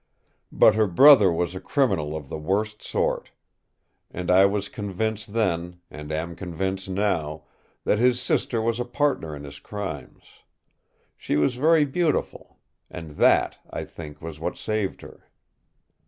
"But 0.51 0.73
her 0.73 0.87
brother 0.87 1.31
was 1.31 1.53
a 1.53 1.59
criminal 1.61 2.17
of 2.17 2.27
the 2.27 2.39
worst 2.39 2.81
sort. 2.81 3.29
And 4.09 4.31
I 4.31 4.47
was 4.47 4.67
convinced 4.67 5.33
then, 5.33 5.79
and 5.91 6.11
am 6.11 6.35
convinced 6.35 6.89
now, 6.89 7.43
that 7.83 7.99
his 7.99 8.19
sister 8.19 8.63
was 8.63 8.79
a 8.79 8.83
partner 8.85 9.35
in 9.35 9.43
his 9.43 9.59
crimes. 9.59 10.23
She 11.15 11.35
was 11.35 11.53
very 11.57 11.85
beautiful. 11.85 12.57
And 12.89 13.11
that, 13.17 13.59
I 13.69 13.85
think, 13.85 14.23
was 14.23 14.39
what 14.39 14.57
saved 14.57 15.01
her." 15.01 15.29